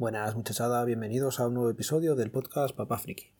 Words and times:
Buenas 0.00 0.34
muchachada, 0.34 0.82
bienvenidos 0.86 1.40
a 1.40 1.46
un 1.46 1.52
nuevo 1.52 1.68
episodio 1.68 2.14
del 2.14 2.30
podcast 2.30 2.74
Papá 2.74 2.96
Friki. 2.96 3.32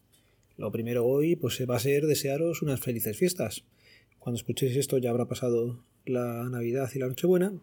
Lo 0.58 0.70
primero 0.70 1.06
hoy 1.06 1.34
pues 1.34 1.58
va 1.66 1.76
a 1.76 1.78
ser 1.78 2.04
desearos 2.04 2.60
unas 2.60 2.80
felices 2.80 3.16
fiestas. 3.16 3.64
Cuando 4.18 4.36
escuchéis 4.36 4.76
esto 4.76 4.98
ya 4.98 5.08
habrá 5.08 5.24
pasado 5.24 5.82
la 6.04 6.50
Navidad 6.50 6.90
y 6.94 6.98
la 6.98 7.06
Nochebuena, 7.06 7.54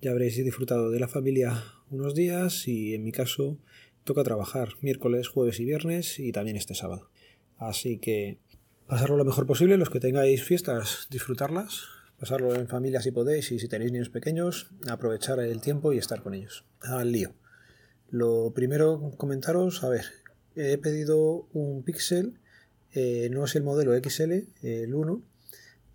ya 0.00 0.10
habréis 0.10 0.34
disfrutado 0.44 0.90
de 0.90 0.98
la 0.98 1.06
familia 1.06 1.62
unos 1.88 2.16
días 2.16 2.66
y 2.66 2.96
en 2.96 3.04
mi 3.04 3.12
caso 3.12 3.58
toca 4.02 4.24
trabajar 4.24 4.70
miércoles, 4.80 5.28
jueves 5.28 5.60
y 5.60 5.64
viernes 5.64 6.18
y 6.18 6.32
también 6.32 6.56
este 6.56 6.74
sábado. 6.74 7.08
Así 7.58 7.98
que 7.98 8.38
pasarlo 8.88 9.16
lo 9.16 9.24
mejor 9.24 9.46
posible, 9.46 9.76
los 9.76 9.88
que 9.88 10.00
tengáis 10.00 10.42
fiestas, 10.42 11.06
disfrutarlas, 11.10 11.82
pasarlo 12.18 12.56
en 12.56 12.66
familia 12.66 13.00
si 13.00 13.12
podéis 13.12 13.52
y 13.52 13.60
si 13.60 13.68
tenéis 13.68 13.92
niños 13.92 14.08
pequeños, 14.08 14.66
aprovechar 14.90 15.38
el 15.38 15.60
tiempo 15.60 15.92
y 15.92 15.98
estar 15.98 16.24
con 16.24 16.34
ellos. 16.34 16.64
Al 16.80 17.12
lío. 17.12 17.32
Lo 18.10 18.52
primero, 18.54 19.12
comentaros, 19.16 19.82
a 19.82 19.88
ver, 19.88 20.04
he 20.54 20.78
pedido 20.78 21.48
un 21.52 21.82
Pixel, 21.82 22.38
eh, 22.92 23.28
no 23.30 23.44
es 23.44 23.54
el 23.56 23.62
modelo 23.62 23.94
XL, 23.94 24.32
el 24.62 24.94
1, 24.94 25.22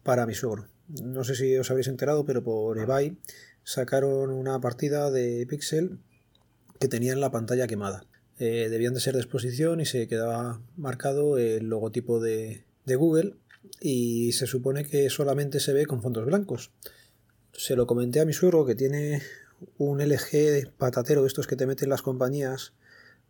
para 0.04 0.26
mi 0.26 0.34
suegro. 0.34 0.68
No 1.04 1.24
sé 1.24 1.36
si 1.36 1.56
os 1.58 1.70
habréis 1.72 1.88
enterado, 1.88 2.26
pero 2.26 2.44
por 2.44 2.78
eBay 2.78 3.18
sacaron 3.64 4.30
una 4.32 4.60
partida 4.60 5.10
de 5.10 5.46
Pixel 5.48 6.00
que 6.80 6.88
tenían 6.88 7.22
la 7.22 7.32
pantalla 7.32 7.68
quemada. 7.68 8.06
Eh, 8.40 8.68
debían 8.70 8.94
de 8.94 9.00
ser 9.00 9.14
de 9.14 9.22
exposición 9.22 9.80
y 9.80 9.86
se 9.86 10.08
quedaba 10.08 10.62
marcado 10.76 11.38
el 11.38 11.68
logotipo 11.68 12.20
de, 12.20 12.64
de 12.86 12.96
Google 12.96 13.36
y 13.80 14.32
se 14.34 14.48
supone 14.48 14.84
que 14.84 15.10
solamente 15.10 15.60
se 15.60 15.74
ve 15.74 15.86
con 15.86 16.02
fondos 16.02 16.26
blancos. 16.26 16.72
Se 17.54 17.76
lo 17.76 17.86
comenté 17.86 18.20
a 18.20 18.26
mi 18.26 18.34
suegro 18.34 18.66
que 18.66 18.76
tiene 18.76 19.22
un 19.78 20.00
LG 20.02 20.72
patatero 20.78 21.22
de 21.22 21.28
estos 21.28 21.48
que 21.48 21.56
te 21.56 21.66
meten 21.66 21.90
las 21.90 22.02
compañías 22.02 22.74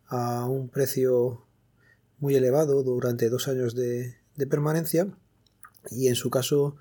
a 0.06 0.46
un 0.46 0.68
precio 0.68 1.46
muy 2.18 2.36
elevado 2.36 2.82
durante 2.82 3.28
dos 3.28 3.48
años 3.48 3.74
de, 3.74 4.16
permanencia. 4.48 5.08
Y 5.90 6.08
en 6.08 6.14
su 6.14 6.30
caso 6.30 6.76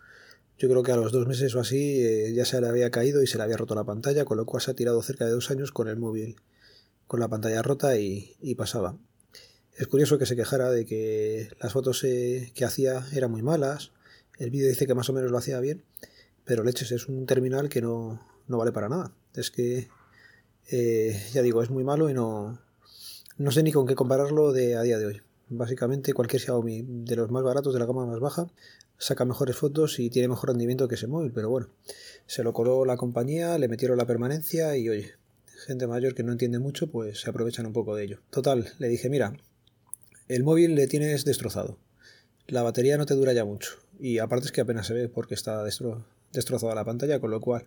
yo 0.57 0.69
creo 0.69 0.83
que 0.83 0.91
a 0.91 0.95
los 0.95 1.11
dos 1.11 1.27
meses 1.27 1.55
o 1.55 1.59
así 1.59 2.05
eh, 2.05 2.33
ya 2.33 2.45
se 2.45 2.61
le 2.61 2.67
había 2.67 2.91
caído 2.91 3.23
y 3.23 3.27
se 3.27 3.37
le 3.37 3.43
había 3.43 3.57
roto 3.57 3.73
la 3.73 3.83
pantalla 3.83 4.25
con 4.25 4.37
lo 4.37 4.45
cual 4.45 4.61
se 4.61 4.71
ha 4.71 4.75
tirado 4.75 5.01
cerca 5.01 5.25
de 5.25 5.31
dos 5.31 5.49
años 5.49 5.71
con 5.71 5.87
el 5.87 5.97
móvil 5.97 6.35
con 7.07 7.19
la 7.19 7.27
pantalla 7.27 7.61
rota 7.61 7.97
y, 7.97 8.35
pasaba. 8.55 8.97
Es 9.75 9.87
curioso 9.87 10.17
que 10.17 10.25
se 10.25 10.35
quejara 10.35 10.69
de 10.69 10.85
que 10.85 11.49
las 11.59 11.73
fotos 11.73 12.03
eh, 12.03 12.51
que 12.53 12.63
hacía 12.63 13.05
eran 13.13 13.31
muy 13.31 13.41
malas 13.41 13.91
el 14.37 14.51
vídeo 14.51 14.69
dice 14.69 14.85
que 14.85 14.93
más 14.93 15.09
o 15.09 15.13
menos 15.13 15.31
lo 15.31 15.37
hacía 15.37 15.59
bien 15.59 15.83
pero 16.45 16.63
leches 16.63 16.91
es 16.91 17.07
un 17.07 17.25
terminal 17.25 17.69
que 17.69 17.81
no, 17.81 18.21
no 18.47 18.57
vale 18.57 18.71
para 18.71 18.89
nada 18.89 19.13
es 19.35 19.51
que, 19.51 19.87
eh, 20.69 21.21
ya 21.33 21.41
digo, 21.41 21.63
es 21.63 21.69
muy 21.69 21.83
malo 21.83 22.09
y 22.09 22.13
no, 22.13 22.59
no 23.37 23.51
sé 23.51 23.63
ni 23.63 23.71
con 23.71 23.87
qué 23.87 23.95
compararlo 23.95 24.51
de 24.51 24.75
a 24.75 24.81
día 24.81 24.97
de 24.97 25.05
hoy. 25.05 25.21
Básicamente 25.49 26.13
cualquier 26.13 26.41
Xiaomi 26.41 26.85
de 26.87 27.15
los 27.15 27.29
más 27.29 27.43
baratos, 27.43 27.73
de 27.73 27.79
la 27.79 27.85
gama 27.85 28.05
más 28.05 28.19
baja, 28.19 28.47
saca 28.97 29.25
mejores 29.25 29.57
fotos 29.57 29.99
y 29.99 30.09
tiene 30.09 30.27
mejor 30.27 30.49
rendimiento 30.49 30.87
que 30.87 30.95
ese 30.95 31.07
móvil, 31.07 31.31
pero 31.33 31.49
bueno, 31.49 31.69
se 32.25 32.43
lo 32.43 32.53
coló 32.53 32.85
la 32.85 32.97
compañía, 32.97 33.57
le 33.57 33.67
metieron 33.67 33.97
la 33.97 34.05
permanencia 34.05 34.77
y 34.77 34.87
oye, 34.87 35.11
gente 35.65 35.87
mayor 35.87 36.13
que 36.13 36.23
no 36.23 36.31
entiende 36.31 36.59
mucho, 36.59 36.87
pues 36.87 37.21
se 37.21 37.29
aprovechan 37.29 37.65
un 37.65 37.73
poco 37.73 37.95
de 37.95 38.03
ello. 38.03 38.19
Total, 38.29 38.71
le 38.79 38.87
dije, 38.87 39.09
mira, 39.09 39.33
el 40.27 40.43
móvil 40.43 40.75
le 40.75 40.87
tienes 40.87 41.25
destrozado, 41.25 41.77
la 42.47 42.63
batería 42.63 42.97
no 42.97 43.05
te 43.05 43.15
dura 43.15 43.33
ya 43.33 43.43
mucho 43.43 43.71
y 43.99 44.19
aparte 44.19 44.45
es 44.45 44.51
que 44.51 44.61
apenas 44.61 44.87
se 44.87 44.93
ve 44.93 45.09
porque 45.09 45.33
está 45.33 45.63
destrozada 45.63 46.75
la 46.75 46.85
pantalla, 46.85 47.19
con 47.19 47.31
lo 47.31 47.41
cual 47.41 47.65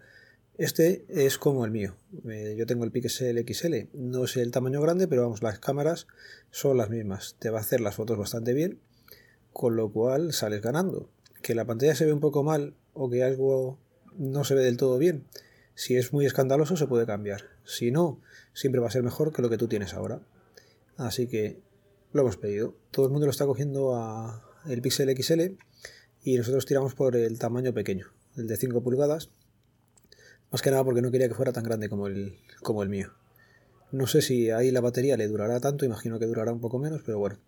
este 0.56 1.04
es 1.08 1.36
como 1.36 1.64
el 1.64 1.72
mío. 1.72 1.96
Eh, 2.28 2.54
yo 2.56 2.66
tengo 2.66 2.84
el 2.84 2.92
Pixel 2.92 3.44
XL. 3.46 3.88
No 3.92 4.24
es 4.24 4.36
el 4.36 4.52
tamaño 4.52 4.80
grande, 4.80 5.08
pero 5.08 5.22
vamos, 5.22 5.42
las 5.42 5.58
cámaras 5.58 6.06
son 6.50 6.76
las 6.76 6.90
mismas. 6.90 7.34
Te 7.40 7.50
va 7.50 7.58
a 7.58 7.62
hacer 7.62 7.80
las 7.80 7.96
fotos 7.96 8.16
bastante 8.18 8.54
bien, 8.54 8.78
con 9.52 9.74
lo 9.74 9.90
cual 9.90 10.32
sales 10.32 10.62
ganando. 10.62 11.10
Que 11.42 11.56
la 11.56 11.64
pantalla 11.64 11.96
se 11.96 12.06
ve 12.06 12.12
un 12.12 12.20
poco 12.20 12.44
mal 12.44 12.74
o 12.92 13.10
que 13.10 13.24
algo 13.24 13.78
no 14.16 14.44
se 14.44 14.54
ve 14.54 14.62
del 14.62 14.76
todo 14.76 14.96
bien. 14.98 15.24
Si 15.74 15.96
es 15.96 16.12
muy 16.12 16.24
escandaloso 16.24 16.76
se 16.76 16.86
puede 16.86 17.04
cambiar. 17.04 17.42
Si 17.64 17.90
no, 17.90 18.20
siempre 18.52 18.80
va 18.80 18.86
a 18.86 18.92
ser 18.92 19.02
mejor 19.02 19.32
que 19.32 19.42
lo 19.42 19.50
que 19.50 19.58
tú 19.58 19.66
tienes 19.66 19.92
ahora. 19.92 20.20
Así 20.96 21.26
que 21.26 21.58
lo 22.12 22.22
hemos 22.22 22.36
pedido. 22.36 22.76
Todo 22.92 23.06
el 23.06 23.12
mundo 23.12 23.26
lo 23.26 23.32
está 23.32 23.44
cogiendo 23.44 23.96
a 23.96 24.48
el 24.68 24.80
Pixel 24.82 25.14
XL 25.20 25.56
y 26.22 26.38
nosotros 26.38 26.64
tiramos 26.64 26.94
por 26.94 27.16
el 27.16 27.40
tamaño 27.40 27.74
pequeño, 27.74 28.06
el 28.36 28.46
de 28.46 28.56
5 28.56 28.82
pulgadas 28.82 29.30
más 30.54 30.62
que 30.62 30.70
nada 30.70 30.84
porque 30.84 31.02
no 31.02 31.10
quería 31.10 31.26
que 31.26 31.34
fuera 31.34 31.52
tan 31.52 31.64
grande 31.64 31.88
como 31.88 32.06
el, 32.06 32.38
como 32.62 32.84
el 32.84 32.88
mío. 32.88 33.12
No 33.90 34.06
sé 34.06 34.22
si 34.22 34.52
ahí 34.52 34.70
la 34.70 34.80
batería 34.80 35.16
le 35.16 35.26
durará 35.26 35.58
tanto, 35.58 35.84
imagino 35.84 36.20
que 36.20 36.26
durará 36.26 36.52
un 36.52 36.60
poco 36.60 36.78
menos, 36.78 37.02
pero 37.04 37.18
bueno. 37.18 37.40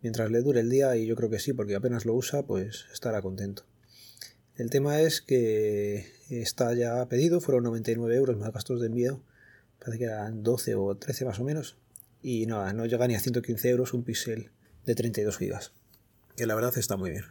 Mientras 0.00 0.30
le 0.30 0.40
dure 0.40 0.60
el 0.60 0.70
día, 0.70 0.96
y 0.96 1.06
yo 1.06 1.16
creo 1.16 1.28
que 1.28 1.38
sí, 1.38 1.52
porque 1.52 1.74
apenas 1.74 2.06
lo 2.06 2.14
usa, 2.14 2.42
pues 2.46 2.86
estará 2.94 3.20
contento. 3.20 3.64
El 4.56 4.70
tema 4.70 5.02
es 5.02 5.20
que 5.20 6.06
está 6.30 6.72
ya 6.72 7.06
pedido, 7.10 7.42
fueron 7.42 7.64
99 7.64 8.16
euros 8.16 8.38
más 8.38 8.54
gastos 8.54 8.80
de 8.80 8.86
envío, 8.86 9.22
parece 9.78 9.98
que 9.98 10.04
eran 10.04 10.42
12 10.42 10.76
o 10.76 10.96
13 10.96 11.26
más 11.26 11.40
o 11.40 11.44
menos, 11.44 11.76
y 12.22 12.46
nada, 12.46 12.72
no 12.72 12.86
llega 12.86 13.06
ni 13.06 13.16
a 13.16 13.20
115 13.20 13.68
euros 13.68 13.92
un 13.92 14.02
pixel 14.02 14.50
de 14.86 14.94
32 14.94 15.36
gigas, 15.36 15.74
que 16.36 16.46
la 16.46 16.54
verdad 16.54 16.72
está 16.78 16.96
muy 16.96 17.10
bien. 17.10 17.24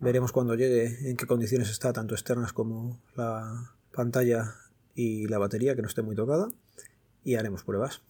Veremos 0.00 0.32
cuando 0.32 0.56
llegue 0.56 1.08
en 1.08 1.16
qué 1.16 1.26
condiciones 1.26 1.70
está, 1.70 1.92
tanto 1.92 2.14
externas 2.16 2.52
como 2.52 3.00
la, 3.14 3.77
pantalla 3.98 4.54
y 4.94 5.26
la 5.26 5.38
batería 5.38 5.74
que 5.74 5.82
no 5.82 5.88
esté 5.88 6.02
muy 6.02 6.14
tocada 6.14 6.48
y 7.24 7.34
haremos 7.34 7.64
pruebas. 7.64 8.00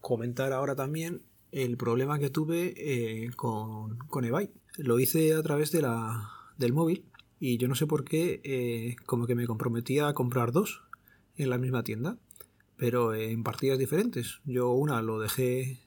Comentar 0.00 0.54
ahora 0.54 0.74
también 0.74 1.20
el 1.50 1.76
problema 1.76 2.18
que 2.18 2.30
tuve 2.30 2.72
eh, 2.78 3.30
con, 3.36 3.98
con 4.08 4.24
eBay. 4.24 4.50
Lo 4.78 4.98
hice 4.98 5.34
a 5.34 5.42
través 5.42 5.70
de 5.70 5.82
la, 5.82 6.30
del 6.56 6.72
móvil 6.72 7.04
y 7.38 7.58
yo 7.58 7.68
no 7.68 7.74
sé 7.74 7.86
por 7.86 8.04
qué 8.04 8.40
eh, 8.42 8.96
como 9.04 9.26
que 9.26 9.34
me 9.34 9.46
comprometía 9.46 10.08
a 10.08 10.14
comprar 10.14 10.50
dos 10.50 10.80
en 11.36 11.50
la 11.50 11.58
misma 11.58 11.84
tienda, 11.84 12.16
pero 12.78 13.14
en 13.14 13.44
partidas 13.44 13.78
diferentes. 13.78 14.40
Yo 14.46 14.70
una 14.70 15.02
lo 15.02 15.20
dejé 15.20 15.78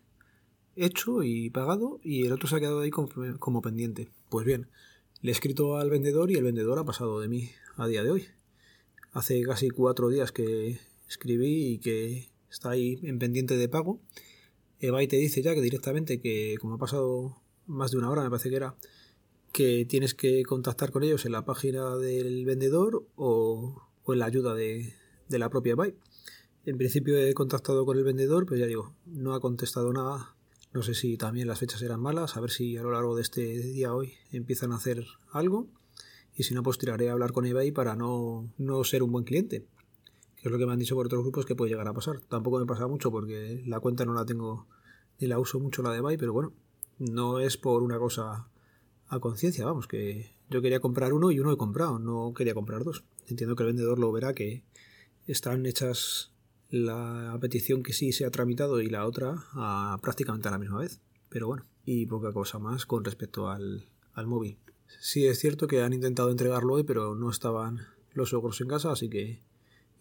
hecho 0.75 1.23
y 1.23 1.49
pagado 1.49 1.99
y 2.03 2.27
el 2.27 2.31
otro 2.31 2.47
se 2.47 2.57
ha 2.57 2.59
quedado 2.59 2.81
ahí 2.81 2.91
como, 2.91 3.09
como 3.39 3.63
pendiente. 3.63 4.11
Pues 4.29 4.45
bien, 4.45 4.67
le 5.21 5.31
he 5.31 5.33
escrito 5.33 5.77
al 5.77 5.89
vendedor 5.89 6.29
y 6.29 6.35
el 6.35 6.43
vendedor 6.43 6.77
ha 6.77 6.85
pasado 6.85 7.19
de 7.19 7.27
mí 7.27 7.49
a 7.75 7.87
día 7.87 8.03
de 8.03 8.11
hoy 8.11 8.27
hace 9.15 9.41
casi 9.43 9.69
cuatro 9.69 10.09
días 10.09 10.33
que 10.33 10.77
escribí 11.07 11.73
y 11.73 11.77
que 11.79 12.29
está 12.51 12.71
ahí 12.71 12.99
en 13.01 13.17
pendiente 13.17 13.55
de 13.57 13.69
pago. 13.69 14.01
y 14.79 15.07
te 15.07 15.15
dice 15.15 15.41
ya 15.41 15.55
que 15.55 15.61
directamente 15.61 16.19
que 16.19 16.57
como 16.59 16.75
ha 16.75 16.77
pasado 16.77 17.41
más 17.65 17.91
de 17.91 17.97
una 17.97 18.09
hora 18.09 18.23
me 18.23 18.29
parece 18.29 18.49
que 18.49 18.57
era 18.57 18.75
que 19.53 19.85
tienes 19.85 20.13
que 20.13 20.43
contactar 20.43 20.91
con 20.91 21.03
ellos 21.03 21.25
en 21.25 21.31
la 21.31 21.45
página 21.45 21.95
del 21.95 22.43
vendedor 22.45 23.07
o, 23.15 23.87
en 24.09 24.19
la 24.19 24.25
ayuda 24.25 24.53
de, 24.53 24.93
la 25.29 25.49
propia 25.49 25.71
eBay. 25.71 25.95
En 26.65 26.77
principio 26.77 27.17
he 27.17 27.33
contactado 27.33 27.85
con 27.85 27.97
el 27.97 28.03
vendedor, 28.03 28.45
pero 28.45 28.57
ya 28.57 28.65
digo, 28.65 28.95
no 29.05 29.33
ha 29.33 29.39
contestado 29.39 29.93
nada. 29.93 30.35
No 30.73 30.83
sé 30.83 30.93
si 30.93 31.15
también 31.15 31.47
las 31.47 31.59
fechas 31.59 31.81
eran 31.81 32.01
malas, 32.01 32.35
a 32.35 32.41
ver 32.41 32.51
si 32.51 32.75
a 32.75 32.83
lo 32.83 32.91
largo 32.91 33.15
de 33.15 33.21
este 33.21 33.43
día 33.59 33.93
hoy 33.93 34.15
empiezan 34.33 34.73
a 34.73 34.75
hacer 34.75 35.05
algo 35.31 35.69
y 36.35 36.43
si 36.43 36.53
no, 36.53 36.63
pues 36.63 36.77
tiraré 36.77 37.09
a 37.09 37.13
hablar 37.13 37.31
con 37.31 37.45
eBay 37.45 37.71
para 37.71 37.95
no, 37.95 38.49
no 38.57 38.83
ser 38.83 39.03
un 39.03 39.11
buen 39.11 39.23
cliente. 39.23 39.65
Que 40.35 40.49
es 40.49 40.51
lo 40.51 40.57
que 40.57 40.65
me 40.65 40.73
han 40.73 40.79
dicho 40.79 40.95
por 40.95 41.05
otros 41.05 41.23
grupos 41.23 41.45
que 41.45 41.55
puede 41.55 41.71
llegar 41.71 41.87
a 41.87 41.93
pasar. 41.93 42.19
Tampoco 42.21 42.59
me 42.59 42.65
pasa 42.65 42.87
mucho 42.87 43.09
porque 43.09 43.63
la 43.65 43.79
cuenta 43.79 44.05
no 44.05 44.13
la 44.13 44.25
tengo 44.25 44.67
ni 45.19 45.27
la 45.27 45.39
uso 45.39 45.59
mucho 45.59 45.81
la 45.81 45.91
de 45.91 45.99
eBay, 45.99 46.17
pero 46.17 46.33
bueno, 46.33 46.53
no 46.99 47.39
es 47.39 47.57
por 47.57 47.83
una 47.83 47.97
cosa 47.97 48.49
a 49.07 49.19
conciencia, 49.19 49.65
vamos, 49.65 49.87
que 49.87 50.35
yo 50.49 50.61
quería 50.61 50.79
comprar 50.79 51.13
uno 51.13 51.31
y 51.31 51.39
uno 51.39 51.53
he 51.53 51.57
comprado, 51.57 51.99
no 51.99 52.33
quería 52.33 52.53
comprar 52.53 52.83
dos. 52.83 53.03
Entiendo 53.27 53.55
que 53.55 53.63
el 53.63 53.67
vendedor 53.67 53.97
lo 53.99 54.11
verá 54.11 54.33
que 54.33 54.63
están 55.27 55.65
hechas 55.65 56.31
la 56.69 57.37
petición 57.39 57.83
que 57.83 57.93
sí 57.93 58.11
se 58.11 58.25
ha 58.25 58.31
tramitado 58.31 58.81
y 58.81 58.89
la 58.89 59.05
otra 59.05 59.35
prácticamente 60.01 60.47
a 60.47 60.51
la 60.51 60.59
misma 60.59 60.79
vez. 60.79 60.99
Pero 61.29 61.47
bueno, 61.47 61.65
y 61.85 62.05
poca 62.05 62.33
cosa 62.33 62.59
más 62.59 62.85
con 62.85 63.03
respecto 63.03 63.49
al, 63.49 63.85
al 64.13 64.27
móvil. 64.27 64.57
Sí, 64.99 65.27
es 65.27 65.39
cierto 65.39 65.67
que 65.67 65.81
han 65.81 65.93
intentado 65.93 66.31
entregarlo 66.31 66.73
hoy, 66.73 66.83
pero 66.83 67.15
no 67.15 67.29
estaban 67.29 67.81
los 68.13 68.33
ogros 68.33 68.59
en 68.61 68.67
casa, 68.67 68.91
así 68.91 69.09
que 69.09 69.41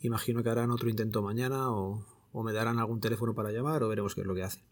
imagino 0.01 0.43
que 0.43 0.51
harán 0.51 0.71
otro 0.71 0.89
intento 0.89 1.23
mañana 1.23 1.71
o, 1.71 2.07
me 2.43 2.53
darán 2.53 2.79
algún 2.79 3.01
teléfono 3.01 3.35
para 3.35 3.53
llamar 3.53 3.83
o 3.83 3.89
veremos 3.89 4.15
qué 4.15 4.23
es 4.23 4.27
lo 4.27 4.35
que 4.35 4.43
hacen. 4.43 4.63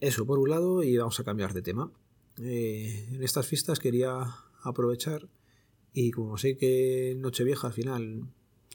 Eso 0.00 0.26
por 0.26 0.38
un 0.38 0.50
lado 0.50 0.82
y 0.82 0.96
vamos 0.96 1.18
a 1.20 1.24
cambiar 1.24 1.52
de 1.52 1.62
tema. 1.62 1.90
Eh, 2.38 3.08
en 3.12 3.22
estas 3.22 3.46
fiestas 3.46 3.78
quería 3.78 4.36
aprovechar 4.62 5.28
y 5.92 6.10
como 6.10 6.38
sé 6.38 6.56
que 6.56 7.16
Nochevieja 7.18 7.66
al 7.66 7.72
final 7.72 8.26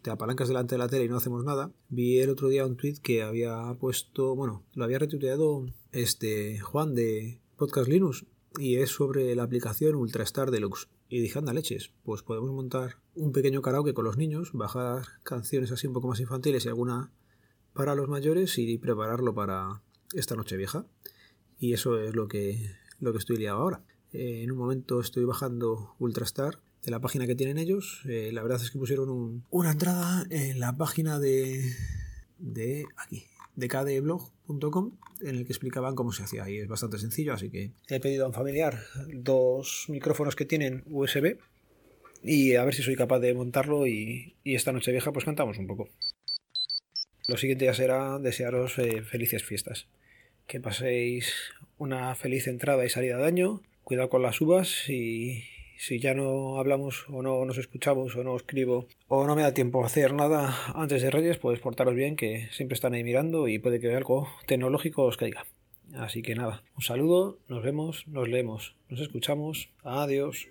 te 0.02 0.10
apalancas 0.10 0.48
delante 0.48 0.76
de 0.76 0.80
la 0.80 0.88
tele 0.88 1.06
y 1.06 1.10
no 1.10 1.18
hacemos 1.18 1.44
nada, 1.44 1.72
vi 1.90 2.20
el 2.20 2.30
otro 2.30 2.50
día 2.50 2.66
un 2.66 2.76
tweet 2.76 2.96
que 3.02 3.22
había 3.22 3.76
puesto, 3.80 4.36
bueno, 4.36 4.64
lo 4.74 4.84
había 4.84 5.00
retuiteado 5.00 5.68
este 5.92 6.60
Juan 6.60 6.96
de 6.96 7.40
Podcast 7.56 7.88
Linux 7.88 8.26
y 8.58 8.78
es 8.78 8.90
sobre 8.90 9.34
la 9.36 9.44
aplicación 9.44 9.96
Ultrastar 9.96 10.52
Deluxe. 10.52 10.90
Y 11.10 11.20
dije, 11.20 11.40
anda 11.40 11.54
leches, 11.54 11.92
pues 12.04 12.24
podemos 12.24 12.52
montar 12.52 12.98
un 13.16 13.32
pequeño 13.32 13.62
karaoke 13.62 13.94
con 13.94 14.06
los 14.06 14.18
niños, 14.18 14.52
bajar 14.54 15.04
canciones 15.24 15.72
así 15.72 15.88
un 15.88 15.94
poco 15.94 16.08
más 16.08 16.20
infantiles 16.20 16.66
y 16.66 16.70
alguna 16.70 17.12
para 17.74 17.96
los 17.96 18.08
mayores 18.10 18.58
y 18.58 18.78
prepararlo 18.78 19.34
para 19.34 19.82
esta 20.14 20.36
noche 20.36 20.58
vieja. 20.58 20.86
Y 21.60 21.74
eso 21.74 22.00
es 22.00 22.16
lo 22.16 22.28
que, 22.28 22.72
lo 23.00 23.12
que 23.12 23.20
estoy 23.20 23.38
liado 23.38 23.60
ahora. 23.60 23.84
Eh, 24.14 24.44
en 24.44 24.52
un 24.52 24.58
momento 24.58 25.00
estoy 25.00 25.26
bajando 25.26 25.96
Ultrastar 26.00 26.60
de 26.84 26.92
la 26.92 27.00
página 27.00 27.28
que 27.28 27.36
tienen 27.36 27.58
ellos. 27.58 28.02
Eh, 28.06 28.32
la 28.34 28.42
verdad 28.42 28.62
es 28.62 28.72
que 28.72 28.80
pusieron 28.80 29.44
una 29.50 29.72
entrada 29.72 30.26
en 30.30 30.60
la 30.60 30.76
página 30.78 31.20
de, 31.20 31.74
de 32.38 32.86
aquí, 32.98 33.26
de 33.56 33.68
kdblog.com 33.68 34.98
en 35.22 35.36
el 35.36 35.46
que 35.46 35.52
explicaban 35.52 35.96
cómo 35.96 36.12
se 36.12 36.24
hacía 36.24 36.50
y 36.50 36.58
es 36.58 36.68
bastante 36.68 36.98
sencillo, 36.98 37.34
así 37.34 37.50
que 37.50 37.72
he 37.88 38.00
pedido 38.00 38.26
a 38.26 38.28
un 38.28 38.34
familiar 38.34 38.80
dos 39.14 39.86
micrófonos 39.88 40.36
que 40.36 40.46
tienen 40.46 40.84
USB 40.88 41.38
y 42.24 42.56
a 42.56 42.64
ver 42.66 42.74
si 42.74 42.84
soy 42.84 42.96
capaz 42.96 43.20
de 43.20 43.34
montarlo 43.34 43.88
y, 43.88 44.36
esta 44.44 44.72
noche 44.72 44.92
vieja 44.92 45.12
pues 45.12 45.26
cantamos 45.26 45.58
un 45.58 45.68
poco. 45.68 45.90
Lo 47.28 47.38
siguiente 47.38 47.66
ya 47.66 47.74
será 47.74 48.20
desearos 48.20 48.78
eh, 48.78 49.04
felices 49.04 49.44
fiestas. 49.44 49.88
Que 50.48 50.60
paséis 50.60 51.34
una 51.78 52.14
feliz 52.16 52.48
entrada 52.48 52.86
y 52.86 52.90
salida 52.90 53.18
de 53.18 53.26
año. 53.26 53.62
Cuidado 53.84 54.10
con 54.10 54.22
las 54.22 54.42
uvas 54.42 54.90
y 54.90 55.44
si 55.82 56.00
ya 56.00 56.14
no 56.14 56.60
hablamos 56.60 57.06
o 57.10 57.24
no 57.24 57.44
nos 57.44 57.58
escuchamos 57.58 58.16
o 58.16 58.24
no 58.24 58.36
escribo 58.36 58.86
o 59.08 59.26
no 59.26 59.36
me 59.36 59.42
da 59.42 59.52
tiempo 59.52 59.82
a 59.82 59.88
hacer 59.88 60.14
nada 60.14 60.56
antes 60.76 61.02
de 61.02 61.10
Reyes, 61.10 61.40
pues 61.40 61.60
portaros 61.60 61.96
bien 61.96 62.16
que 62.16 62.50
siempre 62.52 62.76
están 62.76 62.94
ahí 62.94 63.04
mirando 63.04 63.48
y 63.48 63.58
puede 63.58 63.80
que 63.80 63.96
algo 63.96 64.28
tecnológico 64.46 65.04
os 65.06 65.18
caiga. 65.18 65.44
Así 65.96 66.22
que 66.22 66.36
nada, 66.36 66.64
un 66.76 66.84
saludo, 66.84 67.40
nos 67.48 67.64
vemos, 67.64 68.08
nos 68.08 68.30
leemos, 68.30 68.76
nos 68.90 69.02
escuchamos. 69.02 69.70
Adiós. 69.84 70.48